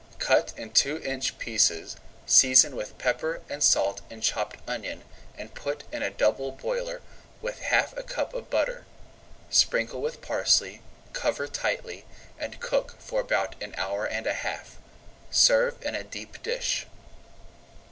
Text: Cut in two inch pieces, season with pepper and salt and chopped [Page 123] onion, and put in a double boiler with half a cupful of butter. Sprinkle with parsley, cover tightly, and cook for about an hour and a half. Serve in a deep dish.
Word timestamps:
Cut 0.17 0.51
in 0.57 0.71
two 0.71 0.97
inch 1.03 1.37
pieces, 1.37 1.95
season 2.25 2.75
with 2.75 2.97
pepper 2.97 3.41
and 3.47 3.61
salt 3.61 4.01
and 4.09 4.23
chopped 4.23 4.53
[Page 4.55 4.65
123] 4.65 4.93
onion, 4.95 5.07
and 5.37 5.53
put 5.53 5.83
in 5.93 6.01
a 6.01 6.09
double 6.09 6.51
boiler 6.51 7.03
with 7.39 7.59
half 7.59 7.95
a 7.95 8.01
cupful 8.01 8.39
of 8.39 8.49
butter. 8.49 8.87
Sprinkle 9.51 10.01
with 10.01 10.19
parsley, 10.21 10.81
cover 11.13 11.45
tightly, 11.47 12.05
and 12.39 12.59
cook 12.59 12.95
for 12.99 13.21
about 13.21 13.53
an 13.61 13.75
hour 13.77 14.07
and 14.07 14.25
a 14.25 14.33
half. 14.33 14.77
Serve 15.29 15.77
in 15.85 15.93
a 15.93 16.03
deep 16.03 16.41
dish. 16.41 16.87